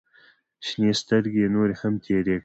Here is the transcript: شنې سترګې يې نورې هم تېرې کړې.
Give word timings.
شنې 0.65 0.91
سترګې 1.01 1.39
يې 1.43 1.47
نورې 1.55 1.75
هم 1.81 1.93
تېرې 2.05 2.25
کړې. 2.35 2.37